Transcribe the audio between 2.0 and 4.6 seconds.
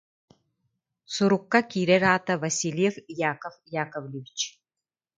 аата Васильев Яков Яковлевич